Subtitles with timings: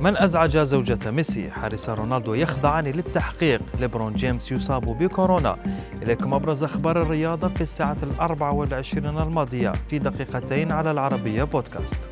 [0.00, 3.60] من أزعج زوجة ميسي؟ حارسا رونالدو يخضعان للتحقيق.
[3.80, 5.56] ليبرون جيمس يصاب بكورونا.
[6.02, 9.72] إليكم أبرز أخبار الرياضة في الساعة الأربع والعشرين الماضية.
[9.90, 12.10] في دقيقتين على العربية بودكاست.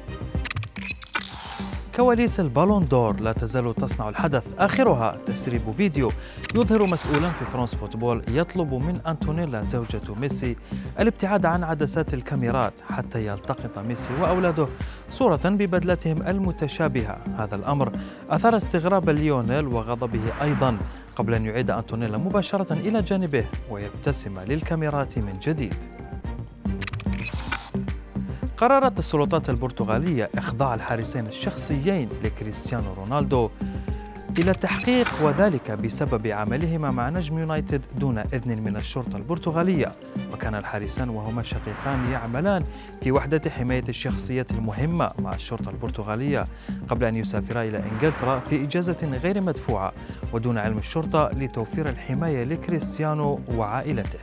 [1.97, 4.45] كواليس البالون دور لا تزال تصنع الحدث.
[4.59, 6.11] آخرها تسريب فيديو
[6.55, 10.57] يظهر مسؤولا في فرانس فوتبول يطلب من أنتونيلا زوجة ميسي
[11.01, 14.67] الابتعاد عن عدسات الكاميرات حتى يلتقط ميسي وأولاده
[15.11, 17.19] صورة ببدلتهم المتشابهة.
[17.39, 17.93] هذا الأمر
[18.31, 20.77] أثار استغراب ليونيل وغضبه أيضا
[21.17, 25.75] قبل أن يعيد أنتونيلا مباشرة إلى جانبه ويبتسم للكاميرات من جديد.
[28.57, 33.51] قررت السلطات البرتغالية إخضاع الحارسين الشخصيين لكريستيانو رونالدو
[34.39, 39.93] إلى التحقيق وذلك بسبب عملهما مع نجم يونايتد دون إذن من الشرطة البرتغالية.
[40.33, 42.65] وكان الحارسان وهما شقيقان يعملان
[43.03, 46.45] في وحدة حماية الشخصية المهمة مع الشرطة البرتغالية
[46.89, 49.93] قبل أن يسافرا إلى إنجلترا في إجازة غير مدفوعة
[50.33, 54.19] ودون علم الشرطة لتوفير الحماية لكريستيانو وعائلته.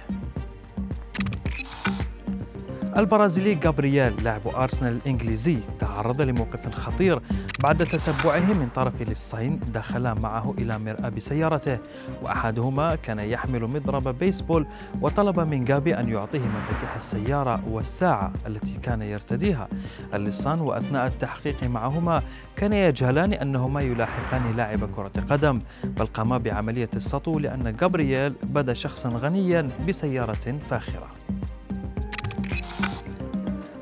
[2.97, 7.22] البرازيلي جابرييل لاعب أرسنال الإنجليزي تعرض لموقف خطير
[7.63, 11.77] بعد تتبعه من طرف لصين دخلا معه إلى مرآة بسيارته.
[12.21, 14.67] وأحدهما كان يحمل مضرب بيسبول
[15.02, 19.67] وطلب من جابي أن يعطيه مفاتيح السيارة والساعة التي كان يرتديها.
[20.14, 22.21] اللصان وأثناء التحقيق معهما
[22.55, 25.59] كان يجهلان أنهما يلاحقان لاعب كرة قدم.
[25.83, 31.08] بل قاما بعملية السطو لأن جابرييل بدا شخصا غنيا بسيارة فاخرة.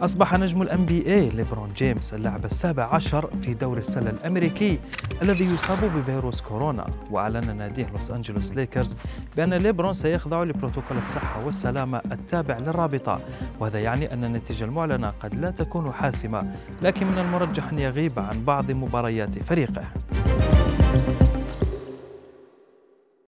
[0.01, 4.79] أصبح نجم ال NBA ليبرون جيمس اللاعب السابع عشر في دوري السلة الأمريكي
[5.21, 6.85] الذي يصاب بفيروس كورونا.
[7.11, 8.97] وأعلن ناديه لوس أنجلوس ليكرز
[9.37, 13.17] بأن ليبرون سيخضع لبروتوكول الصحة والسلامة التابع للرابطة.
[13.59, 18.45] وهذا يعني أن النتيجة المعلنة قد لا تكون حاسمة لكن من المرجح أن يغيب عن
[18.45, 19.83] بعض مباريات فريقه.